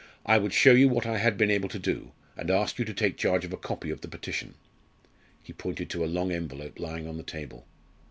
I 0.25 0.39
would 0.39 0.51
show 0.51 0.71
you 0.71 0.89
what 0.89 1.05
I 1.05 1.19
had 1.19 1.37
been 1.37 1.51
able 1.51 1.69
to 1.69 1.77
do, 1.77 2.11
and 2.35 2.49
ask 2.49 2.79
you 2.79 2.85
to 2.85 2.91
take 2.93 3.17
charge 3.17 3.45
of 3.45 3.53
a 3.53 3.55
copy 3.55 3.91
of 3.91 4.01
the 4.01 4.07
petition." 4.07 4.55
He 5.43 5.53
pointed 5.53 5.91
to 5.91 6.03
a 6.03 6.07
long 6.09 6.31
envelope 6.31 6.79
lying 6.79 7.07
on 7.07 7.17
the 7.17 7.23
table. 7.23 7.67